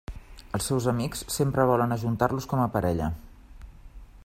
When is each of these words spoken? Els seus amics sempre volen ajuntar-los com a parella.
Els 0.57 0.69
seus 0.69 0.87
amics 0.91 1.21
sempre 1.35 1.67
volen 1.73 1.93
ajuntar-los 1.97 2.51
com 2.55 2.65
a 2.65 2.67
parella. 2.79 3.11